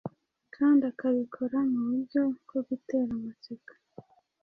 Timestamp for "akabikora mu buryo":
0.91-2.21